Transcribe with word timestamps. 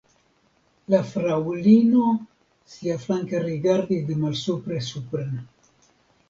La 0.93 1.01
fraŭlino 1.09 2.05
siaflanke 2.77 3.43
rigardis 3.45 4.03
de 4.09 4.19
malsupre 4.23 4.81
supren. 4.89 5.39